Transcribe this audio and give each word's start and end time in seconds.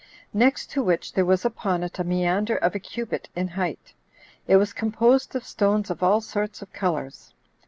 Next 0.33 0.71
to 0.71 0.81
which 0.81 1.13
there 1.13 1.27
was 1.27 1.45
upon 1.45 1.83
it 1.83 1.99
a 1.99 2.03
meander 2.03 2.55
of 2.57 2.73
a 2.73 2.79
cubit 2.79 3.29
in 3.35 3.49
height; 3.49 3.93
it 4.47 4.55
was 4.55 4.73
composed 4.73 5.35
of 5.35 5.45
stones 5.45 5.91
of 5.91 6.01
all 6.01 6.21
sorts 6.21 6.63
of 6.63 6.73
colors. 6.73 7.35